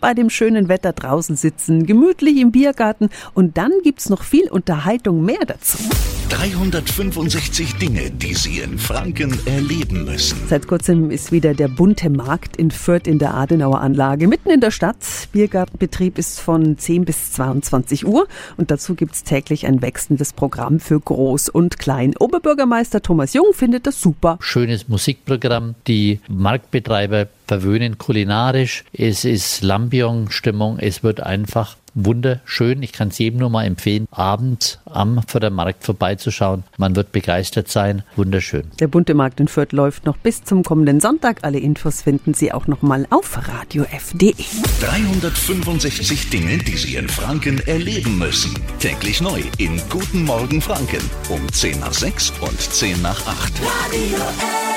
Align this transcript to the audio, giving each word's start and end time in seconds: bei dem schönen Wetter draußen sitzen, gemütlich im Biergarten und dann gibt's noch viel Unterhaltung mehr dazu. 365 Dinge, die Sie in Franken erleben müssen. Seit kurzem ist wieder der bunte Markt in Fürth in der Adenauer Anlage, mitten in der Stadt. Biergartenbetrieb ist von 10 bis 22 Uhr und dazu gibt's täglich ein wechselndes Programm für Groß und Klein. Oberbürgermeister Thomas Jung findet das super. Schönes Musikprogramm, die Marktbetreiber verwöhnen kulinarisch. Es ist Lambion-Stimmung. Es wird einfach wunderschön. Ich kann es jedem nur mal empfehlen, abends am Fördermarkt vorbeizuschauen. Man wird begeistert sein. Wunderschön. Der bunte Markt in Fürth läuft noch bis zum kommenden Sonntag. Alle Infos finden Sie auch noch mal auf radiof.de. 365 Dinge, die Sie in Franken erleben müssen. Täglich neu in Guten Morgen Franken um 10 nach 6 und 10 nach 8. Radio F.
bei 0.00 0.14
dem 0.14 0.30
schönen 0.30 0.68
Wetter 0.68 0.92
draußen 0.92 1.36
sitzen, 1.36 1.86
gemütlich 1.86 2.38
im 2.38 2.52
Biergarten 2.52 3.10
und 3.34 3.56
dann 3.56 3.72
gibt's 3.82 4.08
noch 4.08 4.22
viel 4.22 4.48
Unterhaltung 4.48 5.24
mehr 5.24 5.44
dazu. 5.46 5.78
365 6.30 7.74
Dinge, 7.74 8.10
die 8.10 8.34
Sie 8.34 8.60
in 8.60 8.78
Franken 8.78 9.36
erleben 9.46 10.04
müssen. 10.04 10.38
Seit 10.48 10.68
kurzem 10.68 11.10
ist 11.10 11.32
wieder 11.32 11.54
der 11.54 11.68
bunte 11.68 12.08
Markt 12.08 12.56
in 12.56 12.70
Fürth 12.70 13.08
in 13.08 13.18
der 13.18 13.34
Adenauer 13.34 13.80
Anlage, 13.80 14.28
mitten 14.28 14.48
in 14.48 14.60
der 14.60 14.70
Stadt. 14.70 14.96
Biergartenbetrieb 15.32 16.18
ist 16.18 16.40
von 16.40 16.78
10 16.78 17.04
bis 17.04 17.32
22 17.32 18.06
Uhr 18.06 18.28
und 18.56 18.70
dazu 18.70 18.94
gibt's 18.94 19.24
täglich 19.24 19.66
ein 19.66 19.82
wechselndes 19.82 20.32
Programm 20.32 20.78
für 20.78 21.00
Groß 21.00 21.48
und 21.48 21.78
Klein. 21.78 22.14
Oberbürgermeister 22.18 23.02
Thomas 23.02 23.34
Jung 23.34 23.52
findet 23.52 23.86
das 23.86 24.00
super. 24.00 24.38
Schönes 24.40 24.88
Musikprogramm, 24.88 25.74
die 25.86 26.20
Marktbetreiber 26.28 27.26
verwöhnen 27.50 27.98
kulinarisch. 27.98 28.84
Es 28.92 29.24
ist 29.24 29.64
Lambion-Stimmung. 29.64 30.78
Es 30.78 31.02
wird 31.02 31.18
einfach 31.20 31.74
wunderschön. 31.94 32.80
Ich 32.84 32.92
kann 32.92 33.08
es 33.08 33.18
jedem 33.18 33.40
nur 33.40 33.50
mal 33.50 33.64
empfehlen, 33.64 34.06
abends 34.12 34.78
am 34.84 35.20
Fördermarkt 35.26 35.82
vorbeizuschauen. 35.82 36.62
Man 36.76 36.94
wird 36.94 37.10
begeistert 37.10 37.66
sein. 37.66 38.04
Wunderschön. 38.14 38.70
Der 38.78 38.86
bunte 38.86 39.14
Markt 39.14 39.40
in 39.40 39.48
Fürth 39.48 39.72
läuft 39.72 40.06
noch 40.06 40.16
bis 40.16 40.44
zum 40.44 40.62
kommenden 40.62 41.00
Sonntag. 41.00 41.40
Alle 41.42 41.58
Infos 41.58 42.02
finden 42.02 42.34
Sie 42.34 42.52
auch 42.52 42.68
noch 42.68 42.82
mal 42.82 43.04
auf 43.10 43.36
radiof.de. 43.48 44.32
365 44.80 46.30
Dinge, 46.30 46.58
die 46.58 46.76
Sie 46.76 46.94
in 46.94 47.08
Franken 47.08 47.58
erleben 47.66 48.16
müssen. 48.16 48.54
Täglich 48.78 49.20
neu 49.20 49.42
in 49.58 49.82
Guten 49.88 50.22
Morgen 50.22 50.60
Franken 50.60 51.02
um 51.28 51.40
10 51.52 51.80
nach 51.80 51.94
6 51.94 52.32
und 52.42 52.60
10 52.60 53.02
nach 53.02 53.26
8. 53.26 53.54
Radio 53.60 54.16
F. 54.18 54.69